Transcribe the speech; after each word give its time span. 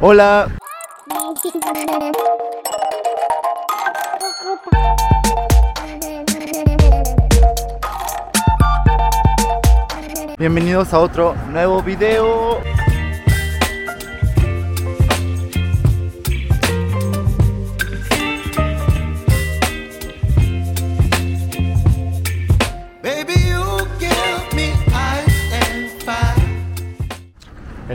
Hola. 0.00 0.48
Bienvenidos 10.38 10.94
a 10.94 11.00
otro 11.00 11.34
nuevo 11.50 11.82
video. 11.82 12.60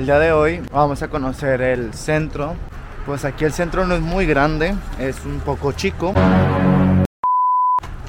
El 0.03 0.07
día 0.07 0.19
de 0.19 0.33
hoy 0.33 0.61
vamos 0.69 1.01
a 1.01 1.07
conocer 1.07 1.61
el 1.61 1.93
centro. 1.93 2.55
Pues 3.05 3.23
aquí 3.23 3.45
el 3.45 3.53
centro 3.53 3.87
no 3.87 3.95
es 3.95 4.01
muy 4.01 4.25
grande, 4.25 4.75
es 4.99 5.23
un 5.23 5.39
poco 5.39 5.71
chico. 5.71 6.13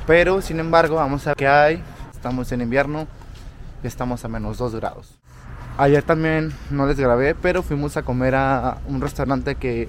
Pero 0.05 0.43
sin 0.43 0.59
embargo, 0.59 0.97
vamos 0.97 1.25
a 1.25 1.31
ver 1.31 1.37
qué 1.37 1.47
hay. 1.47 1.85
Estamos 2.13 2.51
en 2.51 2.63
invierno 2.63 3.07
y 3.85 3.87
estamos 3.87 4.25
a 4.25 4.29
menos 4.29 4.59
2 4.59 4.75
grados. 4.75 5.21
Ayer 5.79 6.03
también 6.03 6.53
no 6.69 6.85
les 6.89 6.99
grabé, 6.99 7.37
pero 7.37 7.63
fuimos 7.63 7.97
a 7.97 8.03
comer 8.03 8.35
a 8.35 8.79
un 8.89 9.01
restaurante 9.01 9.55
que 9.55 9.89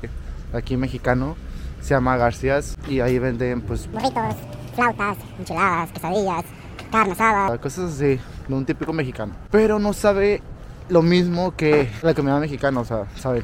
aquí 0.53 0.77
mexicano 0.77 1.35
se 1.81 1.95
llama 1.95 2.17
Garcías 2.17 2.77
y 2.87 2.99
ahí 2.99 3.17
venden 3.17 3.61
pues 3.61 3.89
burritos, 3.91 4.35
flautas, 4.75 5.17
enchiladas, 5.39 5.91
quesadillas, 5.91 6.45
carne 6.91 7.13
asada. 7.13 7.57
cosas 7.57 7.93
así, 7.95 8.19
de 8.47 8.53
un 8.53 8.63
típico 8.63 8.93
mexicano. 8.93 9.33
Pero 9.49 9.79
no 9.79 9.91
sabe 9.91 10.43
lo 10.89 11.01
mismo 11.01 11.55
que 11.55 11.89
la 12.01 12.13
comida 12.13 12.39
mexicana, 12.39 12.79
o 12.79 12.85
sea, 12.85 13.05
sabe. 13.15 13.43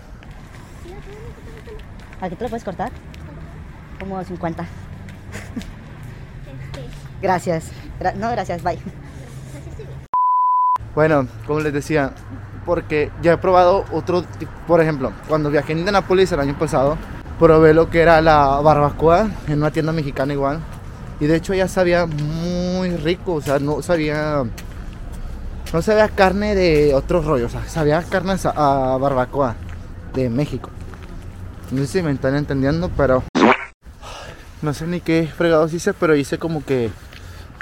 ¿Aquí 2.22 2.36
tú 2.36 2.44
lo 2.44 2.50
puedes 2.50 2.64
cortar? 2.64 2.92
Como 4.00 4.24
50. 4.24 4.66
Gracias. 7.22 7.72
Gra- 8.00 8.16
no, 8.16 8.32
gracias, 8.32 8.64
bye. 8.64 8.80
Bueno, 10.96 11.28
como 11.48 11.60
les 11.62 11.74
decía, 11.74 12.12
porque 12.66 13.12
ya 13.22 13.34
he 13.34 13.38
probado 13.38 13.86
otro, 13.92 14.24
ti- 14.24 14.48
por 14.68 14.82
ejemplo, 14.82 15.12
cuando 15.28 15.50
viajé 15.50 15.74
a 15.74 15.78
Indianapolis 15.78 16.32
el 16.32 16.40
año 16.42 16.58
pasado, 16.58 16.98
probé 17.40 17.74
lo 17.74 17.90
que 17.90 18.02
era 18.02 18.22
la 18.22 18.60
barbacoa 18.60 19.30
en 19.48 19.60
una 19.60 19.72
tienda 19.72 19.92
mexicana 19.94 20.34
igual. 20.34 20.60
Y 21.20 21.28
de 21.28 21.36
hecho 21.38 21.54
ya 21.54 21.68
sabía 21.68 22.06
muy 22.08 22.96
rico, 22.98 23.34
o 23.36 23.42
sea, 23.42 23.60
no 23.60 23.82
sabía, 23.82 24.44
no 25.74 25.82
sabía 25.82 26.10
carne 26.10 26.56
de 26.56 26.94
otros 26.94 27.26
rollos, 27.26 27.54
o 27.54 27.60
sea, 27.60 27.68
sabía 27.70 28.04
carne 28.04 28.36
a, 28.44 28.98
barbacoa 29.00 29.56
de 30.14 30.30
México. 30.30 30.70
No 31.72 31.82
sé 31.82 31.88
si 31.88 32.02
me 32.02 32.12
están 32.12 32.36
entendiendo, 32.36 32.90
pero 32.98 33.24
no 34.62 34.74
sé 34.74 34.88
ni 34.88 35.00
qué 35.00 35.32
fregados 35.36 35.74
hice, 35.74 35.94
pero 35.94 36.16
hice 36.16 36.38
como 36.38 36.66
que 36.66 36.92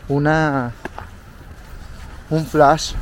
una 0.07 0.71
un 2.30 2.45
flash 2.45 2.93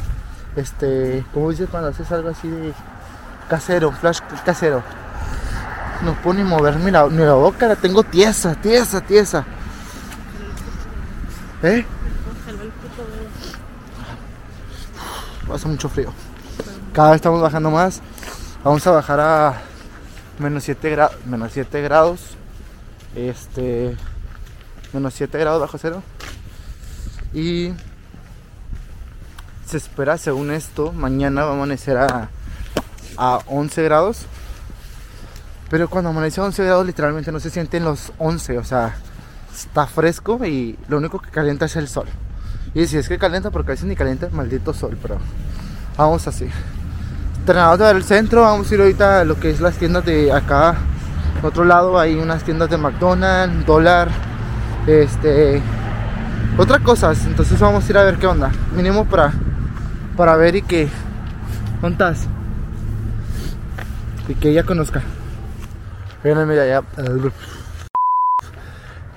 este 0.55 1.23
¿cómo 1.33 1.51
dices 1.51 1.69
cuando 1.69 1.89
haces 1.89 2.11
algo 2.11 2.29
así 2.29 2.47
de 2.49 2.73
casero 3.49 3.91
flash 3.91 4.19
casero 4.45 4.81
no 6.03 6.13
puedo 6.21 6.37
ni 6.37 6.43
mover 6.43 6.77
ni 6.77 6.91
la, 6.91 7.07
ni 7.07 7.17
la 7.17 7.33
boca 7.33 7.67
la 7.67 7.75
tengo 7.75 8.03
tiesa 8.03 8.55
tiesa 8.55 9.01
tiesa 9.01 9.45
¿eh? 11.63 11.85
Hace 15.57 15.67
mucho 15.67 15.89
frío 15.89 16.11
cada 16.93 17.09
vez 17.11 17.17
estamos 17.17 17.41
bajando 17.41 17.69
más 17.69 18.01
vamos 18.63 18.85
a 18.87 18.91
bajar 18.91 19.19
a 19.19 19.61
menos 20.39 20.63
7 20.63 20.89
grados 20.89 21.15
menos 21.25 21.51
7 21.53 21.81
grados 21.81 22.21
este 23.15 23.95
menos 24.93 25.13
7 25.13 25.37
grados 25.37 25.61
bajo 25.61 25.77
cero 25.77 26.01
y 27.33 27.73
se 29.67 29.77
espera, 29.77 30.17
según 30.17 30.51
esto, 30.51 30.93
mañana 30.93 31.43
va 31.43 31.51
a 31.51 31.53
amanecer 31.53 31.97
a, 31.97 32.29
a 33.17 33.39
11 33.47 33.83
grados. 33.83 34.25
Pero 35.69 35.89
cuando 35.89 36.11
amanece 36.11 36.39
a 36.39 36.45
11 36.45 36.63
grados, 36.63 36.85
literalmente 36.85 37.33
no 37.33 37.41
se 37.41 37.49
sienten 37.49 37.83
los 37.83 38.13
11. 38.17 38.59
O 38.59 38.63
sea, 38.63 38.95
está 39.53 39.85
fresco 39.85 40.45
y 40.45 40.79
lo 40.87 40.97
único 40.97 41.19
que 41.19 41.29
calienta 41.29 41.65
es 41.65 41.75
el 41.75 41.89
sol. 41.89 42.07
Y 42.73 42.87
si 42.87 42.97
es 42.97 43.09
que 43.09 43.17
calienta, 43.17 43.51
porque 43.51 43.71
a 43.71 43.73
veces 43.73 43.87
ni 43.87 43.95
calienta 43.97 44.29
maldito 44.29 44.73
sol. 44.73 44.97
Pero 45.01 45.17
vamos 45.97 46.27
así. 46.27 46.49
Terminamos 47.45 47.79
de 47.79 47.85
ver 47.85 47.95
el 47.95 48.03
centro. 48.03 48.41
Vamos 48.41 48.71
a 48.71 48.75
ir 48.75 48.81
ahorita 48.81 49.21
a 49.21 49.23
lo 49.25 49.39
que 49.39 49.49
es 49.49 49.59
las 49.59 49.75
tiendas 49.75 50.05
de 50.05 50.31
acá. 50.31 50.75
Otro 51.43 51.65
lado 51.65 51.99
hay 51.99 52.15
unas 52.15 52.43
tiendas 52.43 52.69
de 52.69 52.77
McDonald's, 52.77 53.65
dólar. 53.65 54.09
Este 54.85 55.61
otra 56.57 56.79
cosas. 56.79 57.25
Entonces 57.25 57.59
vamos 57.59 57.87
a 57.87 57.91
ir 57.91 57.97
a 57.97 58.03
ver 58.03 58.17
qué 58.17 58.27
onda. 58.27 58.51
Mínimo 58.75 59.05
para, 59.05 59.33
para 60.15 60.35
ver 60.35 60.55
y 60.55 60.61
que. 60.61 60.89
¿Dónde 61.81 61.93
estás? 61.93 62.27
Y 64.27 64.33
que 64.33 64.49
ella 64.49 64.63
conozca. 64.63 65.01
Miren, 66.23 66.47
mira, 66.47 66.65
ya. 66.65 66.83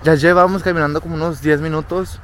Ya 0.02 0.14
llevamos 0.14 0.62
caminando 0.62 1.00
como 1.00 1.14
unos 1.14 1.40
10 1.40 1.60
minutos. 1.60 2.20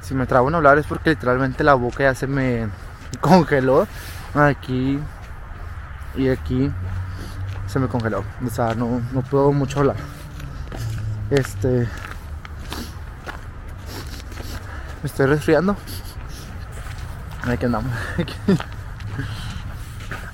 Si 0.00 0.14
me 0.14 0.26
trabo 0.26 0.48
en 0.48 0.54
hablar 0.54 0.78
es 0.78 0.86
porque 0.86 1.10
literalmente 1.10 1.64
la 1.64 1.74
boca 1.74 2.04
ya 2.04 2.14
se 2.14 2.26
me 2.26 2.68
congeló. 3.20 3.86
Aquí 4.34 4.98
y 6.16 6.28
aquí 6.28 6.70
se 7.66 7.78
me 7.78 7.88
congeló. 7.88 8.24
O 8.44 8.50
sea, 8.50 8.74
no, 8.74 9.00
no 9.12 9.22
puedo 9.22 9.52
mucho 9.52 9.80
hablar. 9.80 9.96
Este. 11.30 11.88
Me 15.02 15.06
estoy 15.06 15.26
resfriando. 15.26 15.76
Aquí 17.46 17.66
andamos. 17.66 17.92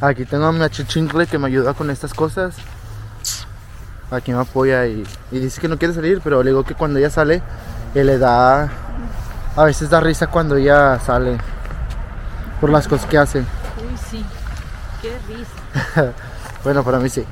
Aquí 0.01 0.25
tengo 0.25 0.47
a 0.47 0.53
mi 0.53 0.63
achichincle 0.63 1.27
que 1.27 1.39
me 1.39 1.49
ayuda 1.49 1.75
con 1.75 1.91
estas 1.91 2.15
cosas. 2.15 2.55
Aquí 4.11 4.33
me 4.33 4.41
apoya 4.41 4.87
y, 4.87 5.05
y 5.31 5.39
dice 5.39 5.61
que 5.61 5.69
no 5.69 5.79
quiere 5.79 5.93
salir, 5.93 6.21
pero 6.25 6.43
le 6.43 6.51
digo 6.51 6.65
que 6.65 6.75
cuando 6.75 6.99
ella 6.99 7.11
sale, 7.11 7.43
él 7.95 8.07
le 8.07 8.19
da. 8.19 8.69
A 9.57 9.65
veces 9.65 9.91
da 9.91 10.01
risa 10.01 10.29
cuando 10.29 10.57
ella 10.57 10.99
sale. 11.01 11.39
Por 12.61 12.71
las 12.71 12.87
cosas 12.87 13.09
que 13.09 13.19
hace. 13.19 13.39
Uy, 13.39 13.47
sí. 14.11 14.25
Qué 15.03 15.13
risa. 15.29 16.13
Bueno, 16.63 16.85
para 16.85 16.99
mí 16.99 17.09
sí. 17.09 17.25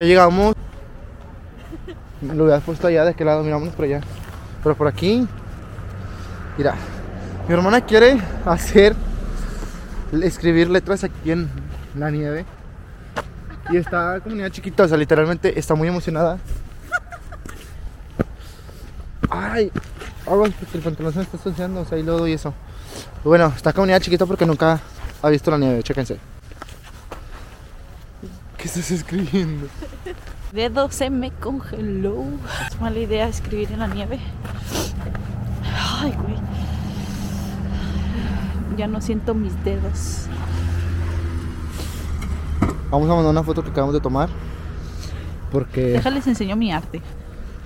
Llegamos. 0.00 0.54
Lo 2.22 2.44
hubieras 2.44 2.62
puesto 2.62 2.86
allá, 2.86 3.04
de 3.04 3.12
qué 3.12 3.22
lado, 3.22 3.42
miramos 3.42 3.68
por 3.74 3.84
allá. 3.84 4.00
Pero 4.62 4.74
por 4.74 4.88
aquí. 4.88 5.28
Mira. 6.56 6.74
Mi 7.46 7.52
hermana 7.52 7.82
quiere 7.82 8.18
hacer. 8.46 8.96
Escribir 10.22 10.70
letras 10.70 11.04
aquí 11.04 11.30
en 11.30 11.50
la 11.94 12.10
nieve. 12.10 12.46
Y 13.70 13.76
está 13.76 14.20
como 14.20 14.36
niña 14.36 14.50
chiquita, 14.50 14.84
o 14.84 14.88
sea, 14.88 14.96
literalmente 14.96 15.58
está 15.58 15.74
muy 15.74 15.88
emocionada. 15.88 16.38
Ay, 19.30 19.70
aguas 20.26 20.52
porque 20.58 20.78
el 20.78 20.82
pantalón 20.82 21.12
se 21.12 21.18
me 21.18 21.24
está 21.24 21.36
ensuciando, 21.36 21.80
o 21.80 21.84
sea, 21.84 21.96
ahí 21.96 22.02
lodo 22.02 22.26
y 22.26 22.32
eso. 22.32 22.54
Bueno, 23.24 23.52
está 23.54 23.72
como 23.72 23.86
niña 23.86 24.00
chiquita 24.00 24.26
porque 24.26 24.46
nunca 24.46 24.80
ha 25.22 25.28
visto 25.28 25.50
la 25.50 25.58
nieve, 25.58 25.82
chéquense. 25.82 26.18
¿Qué 28.56 28.64
estás 28.68 28.90
escribiendo? 28.90 29.66
Dedo 30.52 30.90
se 30.90 31.10
me 31.10 31.32
congeló. 31.32 32.24
Es 32.70 32.80
mala 32.80 32.98
idea 32.98 33.26
escribir 33.26 33.72
en 33.72 33.80
la 33.80 33.88
nieve. 33.88 34.20
Ay, 36.00 36.12
güey. 36.12 36.36
Ya 38.76 38.86
no 38.86 39.00
siento 39.00 39.34
mis 39.34 39.52
dedos. 39.64 40.26
Vamos 42.90 43.10
a 43.10 43.14
mandar 43.14 43.32
una 43.32 43.42
foto 43.42 43.64
que 43.64 43.70
acabamos 43.70 43.94
de 43.94 44.00
tomar. 44.00 44.28
Porque. 45.50 45.92
Déjales 45.92 46.26
enseño 46.26 46.54
mi 46.54 46.72
arte. 46.72 47.02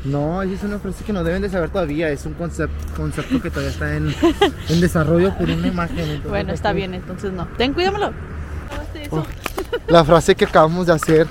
No, 0.05 0.43
esa 0.43 0.55
es 0.55 0.63
una 0.63 0.79
frase 0.79 1.05
que 1.05 1.13
no 1.13 1.25
deben 1.25 1.43
de 1.43 1.51
saber 1.51 1.71
todavía. 1.71 2.09
Es 2.11 2.25
un 2.25 2.35
concepto, 2.35 2.95
concepto 2.97 3.43
que 3.43 3.51
todavía 3.51 3.71
está 3.71 3.97
en, 3.97 4.15
en 4.69 4.81
desarrollo 4.81 5.37
por 5.37 5.51
una 5.51 5.67
imagen. 5.67 5.99
entonces 5.99 6.25
Bueno, 6.31 6.53
está 6.53 6.73
bien, 6.73 6.95
entonces 6.95 7.33
no. 7.33 7.47
Ten, 7.57 7.75
cuídamelo. 7.75 8.13
Oh, 9.11 9.25
La 9.89 10.05
frase 10.05 10.35
que 10.35 10.45
acabamos 10.45 10.87
de 10.87 10.93
hacer 10.93 11.27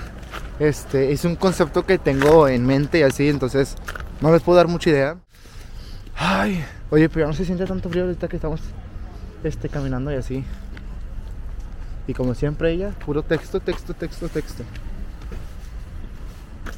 este, 0.59 1.11
es 1.11 1.23
un 1.25 1.35
concepto 1.35 1.85
que 1.85 1.97
tengo 1.97 2.47
en 2.47 2.65
mente 2.65 2.99
y 2.99 3.03
así, 3.03 3.29
entonces 3.29 3.75
no 4.21 4.31
les 4.31 4.41
puedo 4.41 4.57
dar 4.57 4.67
mucha 4.67 4.89
idea. 4.89 5.17
Ay, 6.15 6.63
oye, 6.89 7.09
pero 7.09 7.25
ya 7.25 7.27
no 7.27 7.33
se 7.33 7.45
siente 7.45 7.65
tanto 7.65 7.89
frío 7.89 8.05
ahorita 8.05 8.27
que 8.27 8.37
estamos 8.37 8.61
este, 9.43 9.69
caminando 9.69 10.11
y 10.11 10.15
así. 10.15 10.43
Y 12.07 12.13
como 12.13 12.33
siempre 12.33 12.71
ella, 12.71 12.91
puro 13.05 13.21
texto, 13.21 13.59
texto, 13.59 13.93
texto, 13.93 14.29
texto. 14.29 14.63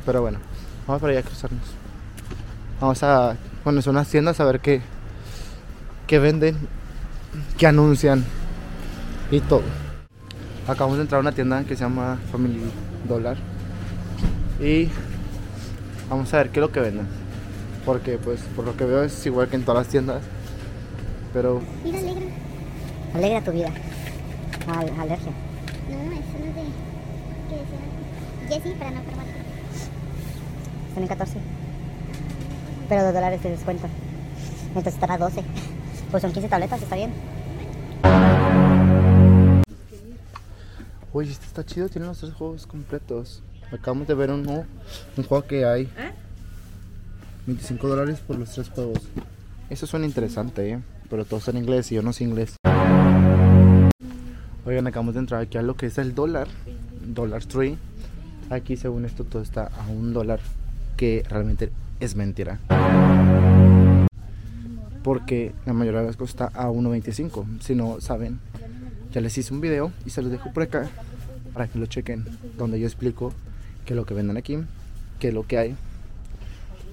Pero 0.05 0.21
bueno, 0.21 0.39
vamos 0.89 1.01
para 1.01 1.11
allá 1.11 1.19
a 1.19 1.23
cruzarnos. 1.23 1.61
Vamos 2.81 3.03
a, 3.03 3.35
bueno, 3.63 3.81
son 3.81 3.95
unas 3.95 4.07
tiendas 4.07 4.39
a 4.39 4.45
ver 4.45 4.59
qué, 4.59 4.81
qué 6.07 6.17
venden, 6.17 6.57
qué 7.57 7.67
anuncian 7.67 8.25
y 9.31 9.39
todo. 9.41 9.61
Acabamos 10.67 10.97
de 10.97 11.03
entrar 11.03 11.19
a 11.19 11.21
una 11.21 11.31
tienda 11.31 11.63
que 11.63 11.75
se 11.75 11.83
llama 11.83 12.17
Family 12.31 12.59
Dollar. 13.07 13.37
Y 14.59 14.89
vamos 16.09 16.33
a 16.33 16.37
ver 16.37 16.49
qué 16.49 16.59
es 16.59 16.61
lo 16.61 16.71
que 16.71 16.79
venden. 16.79 17.07
Porque 17.85 18.17
pues 18.17 18.41
por 18.55 18.65
lo 18.65 18.75
que 18.75 18.85
veo 18.85 19.03
es 19.03 19.25
igual 19.25 19.47
que 19.47 19.55
en 19.57 19.63
todas 19.63 19.85
las 19.85 19.91
tiendas. 19.91 20.21
Pero 21.33 21.61
Mira, 21.83 21.99
alegra. 21.99 22.21
Alegra 23.13 23.41
tu 23.43 23.51
vida. 23.51 23.69
Al- 24.67 24.99
alergia. 24.99 25.31
No, 25.89 26.11
eso 26.11 26.37
no 26.39 26.45
es 26.45 26.55
de. 26.55 26.63
¿Qué 27.49 27.55
decía? 27.55 28.57
Jessie 28.57 28.73
para 28.79 28.91
no 28.91 29.01
probar. 29.01 29.25
Están 30.89 31.03
en 31.03 31.07
14. 31.09 31.37
Pero 32.89 33.03
2 33.03 33.13
dólares 33.13 33.43
de 33.43 33.49
descuento. 33.51 33.87
Entonces 34.69 34.93
están 34.95 35.11
a 35.11 35.17
12. 35.17 35.43
Pues 36.11 36.21
son 36.21 36.31
15 36.31 36.49
tabletas, 36.49 36.81
está 36.81 36.95
bien. 36.95 37.11
Oye, 41.11 41.31
este 41.31 41.45
está 41.45 41.65
chido, 41.65 41.89
tiene 41.89 42.07
los 42.07 42.19
tres 42.19 42.33
juegos 42.33 42.67
completos. 42.67 43.41
Acabamos 43.71 44.07
de 44.07 44.13
ver 44.13 44.31
un, 44.31 44.43
nuevo- 44.43 44.65
un 45.17 45.23
juego 45.23 45.45
que 45.45 45.65
hay. 45.65 45.89
25 47.47 47.87
dólares 47.87 48.19
por 48.19 48.37
los 48.37 48.49
tres 48.51 48.69
juegos. 48.69 48.99
Eso 49.69 49.87
suena 49.87 50.05
interesante, 50.05 50.71
¿eh? 50.71 50.79
Pero 51.09 51.25
todo 51.25 51.39
está 51.39 51.51
en 51.51 51.57
inglés 51.57 51.91
y 51.91 51.95
yo 51.95 52.01
no 52.03 52.13
sé 52.13 52.23
inglés. 52.23 52.55
Oigan, 54.65 54.85
acabamos 54.85 55.15
de 55.15 55.19
entrar 55.21 55.41
aquí 55.41 55.57
a 55.57 55.63
lo 55.63 55.75
que 55.75 55.87
es 55.87 55.97
el 55.97 56.13
dólar. 56.13 56.47
Dollar 57.07 57.43
Tree. 57.45 57.77
Aquí, 58.51 58.77
según 58.77 59.05
esto, 59.05 59.23
todo 59.23 59.41
está 59.41 59.63
a 59.65 59.87
un 59.87 60.13
dólar. 60.13 60.39
Que 60.99 61.23
realmente 61.29 61.71
es 62.01 62.17
mentira. 62.17 62.59
Porque 65.01 65.53
la 65.65 65.71
mayoría 65.71 66.01
de 66.01 66.07
las 66.07 66.17
cosas 66.17 66.31
está 66.31 66.45
a 66.47 66.69
1.25. 66.69 67.61
Si 67.61 67.73
no 67.73 68.01
saben, 68.01 68.41
ya 69.13 69.21
les 69.21 69.37
hice 69.37 69.53
un 69.53 69.61
video 69.61 69.93
y 70.05 70.09
se 70.09 70.21
los 70.21 70.29
dejo 70.29 70.51
por 70.51 70.63
acá 70.63 70.89
para 71.53 71.69
que 71.69 71.79
lo 71.79 71.85
chequen, 71.85 72.25
donde 72.57 72.81
yo 72.81 72.85
explico 72.85 73.31
qué 73.85 73.93
es 73.93 73.95
lo 73.95 74.05
que 74.05 74.13
venden 74.13 74.35
aquí, 74.35 74.57
qué 75.21 75.29
es 75.29 75.33
lo 75.33 75.47
que 75.47 75.57
hay 75.57 75.77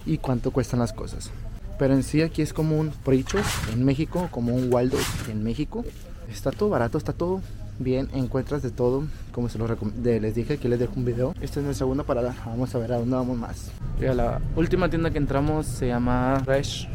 y 0.05 0.19
cuánto 0.19 0.53
cuestan 0.53 0.79
las 0.79 0.93
cosas. 0.93 1.33
Pero 1.77 1.95
en 1.95 2.05
sí 2.05 2.23
aquí 2.23 2.43
es 2.43 2.53
como 2.53 2.79
un 2.79 2.91
Prichos 2.91 3.45
en 3.73 3.85
México, 3.85 4.29
como 4.31 4.55
un 4.55 4.73
Waldo 4.73 4.99
en 5.29 5.43
México. 5.43 5.85
Está 6.31 6.53
todo 6.53 6.69
barato, 6.69 6.97
está 6.97 7.13
todo 7.13 7.43
bien, 7.79 8.09
encuentras 8.15 8.63
de 8.63 8.71
todo, 8.71 9.05
como 9.33 9.49
se 9.49 9.59
los 9.59 9.71
de- 10.03 10.21
les 10.21 10.35
dije 10.35 10.59
que 10.59 10.69
les 10.69 10.79
dejo 10.79 10.95
un 10.97 11.05
video. 11.05 11.33
Esta 11.41 11.61
es 11.61 11.65
nuestra 11.67 11.85
segunda 11.85 12.05
parada, 12.05 12.35
vamos 12.47 12.75
a 12.75 12.79
ver 12.79 12.93
a 12.93 12.99
dónde 12.99 13.17
vamos 13.17 13.37
más. 13.37 13.71
Y 14.01 14.07
a 14.07 14.15
la 14.15 14.41
última 14.57 14.89
tienda 14.89 15.11
que 15.11 15.19
entramos 15.19 15.67
se 15.67 15.89
llama 15.89 16.41
Fresh 16.45 16.89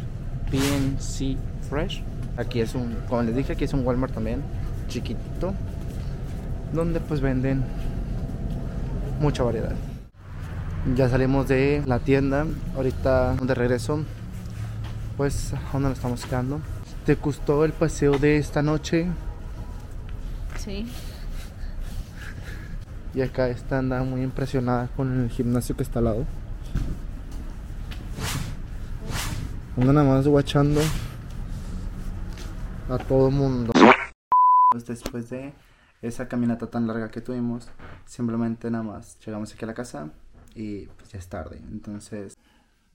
PNC 0.49 1.37
Fresh. 1.69 2.03
Aquí 2.37 2.61
es 2.61 2.75
un, 2.75 2.95
como 3.09 3.21
les 3.23 3.35
dije, 3.35 3.53
aquí 3.53 3.63
es 3.65 3.73
un 3.73 3.85
Walmart 3.85 4.13
también, 4.13 4.41
chiquitito, 4.87 5.53
donde 6.73 6.99
pues 6.99 7.21
venden 7.21 7.63
mucha 9.19 9.43
variedad. 9.43 9.73
Ya 10.95 11.09
salimos 11.09 11.47
de 11.47 11.83
la 11.85 11.99
tienda, 11.99 12.45
ahorita 12.75 13.35
de 13.35 13.53
regreso, 13.53 13.99
pues 15.17 15.53
a 15.53 15.59
dónde 15.73 15.89
nos 15.89 15.97
estamos 15.99 16.25
quedando. 16.25 16.59
¿Te 17.05 17.15
gustó 17.15 17.65
el 17.65 17.71
paseo 17.73 18.17
de 18.17 18.37
esta 18.37 18.61
noche? 18.63 19.07
Sí. 20.63 20.85
Y 23.15 23.21
acá 23.21 23.49
está 23.49 23.79
anda 23.79 24.03
muy 24.03 24.21
impresionada 24.21 24.87
con 24.95 25.23
el 25.23 25.29
gimnasio 25.29 25.75
que 25.75 25.81
está 25.81 25.99
al 25.99 26.05
lado. 26.05 26.25
Anda 29.75 29.93
nada 29.93 30.07
más 30.07 30.27
guachando 30.27 30.81
a 32.89 32.97
todo 32.99 33.31
mundo. 33.31 33.73
Pues 34.71 34.85
después 34.85 35.31
de 35.31 35.53
esa 36.03 36.27
caminata 36.27 36.69
tan 36.69 36.85
larga 36.85 37.09
que 37.09 37.21
tuvimos, 37.21 37.67
simplemente 38.05 38.69
nada 38.69 38.83
más 38.83 39.17
llegamos 39.25 39.51
aquí 39.53 39.65
a 39.65 39.67
la 39.67 39.73
casa 39.73 40.11
y 40.53 40.85
pues 40.85 41.09
ya 41.09 41.17
es 41.17 41.27
tarde. 41.27 41.59
Entonces, 41.71 42.37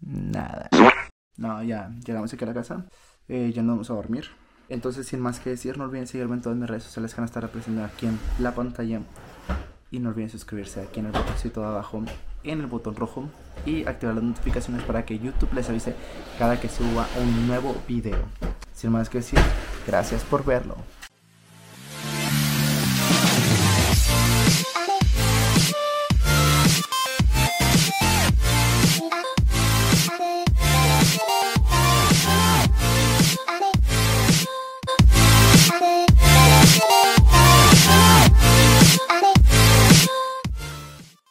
nada. 0.01 0.69
No, 1.37 1.63
ya 1.65 1.91
llegamos 2.07 2.33
aquí 2.33 2.45
a 2.45 2.47
la 2.47 2.55
casa. 2.55 2.87
eh, 3.29 3.53
ya 3.53 3.63
nos 3.63 3.75
vamos 3.75 3.91
a 3.91 3.95
dormir. 3.95 4.27
Entonces, 4.69 5.07
sin 5.07 5.21
más 5.21 5.39
que 5.41 5.51
decir, 5.51 5.79
no 5.79 5.85
olviden 5.85 6.07
seguirme 6.07 6.35
en 6.35 6.43
todas 6.43 6.59
mis 6.59 6.69
redes 6.69 6.85
sociales 6.85 7.13
que 7.13 7.21
van 7.21 7.25
a 7.25 7.27
estar 7.27 7.43
representadas 7.43 7.93
aquí 7.93 8.07
en 8.07 8.19
la 8.39 8.55
pantalla. 8.55 9.01
Y 9.91 10.01
no 10.01 10.09
olviden 10.09 10.31
suscribirse 10.31 10.81
aquí 10.83 11.01
en 11.01 11.07
el 11.07 11.13
botoncito 11.13 11.61
de 11.61 11.67
abajo, 11.67 12.03
en 12.43 12.61
el 12.61 12.67
botón 12.67 12.97
rojo. 12.97 13.29
Y 13.65 13.87
activar 13.87 14.15
las 14.15 14.25
notificaciones 14.25 14.83
para 14.85 15.05
que 15.05 15.19
YouTube 15.19 15.53
les 15.55 15.69
avise 15.69 15.95
cada 16.39 16.61
que 16.61 16.69
suba 16.69 17.07
un 17.21 17.47
nuevo 17.47 17.77
video. 17.87 18.19
Sin 18.75 18.91
más 18.91 19.09
que 19.09 19.19
decir, 19.19 19.39
gracias 19.87 20.25
por 20.25 20.45
verlo. 20.45 20.77